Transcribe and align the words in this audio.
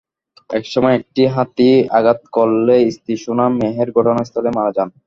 একসময় 0.49 0.95
একটি 0.99 1.23
হাতি 1.35 1.69
আঘাত 1.97 2.19
করলে 2.35 2.75
স্ত্রী 2.95 3.13
সোনা 3.23 3.45
মেহের 3.57 3.89
ঘটনাস্থলে 3.97 4.49
মারা 4.57 4.71
যান। 4.77 4.89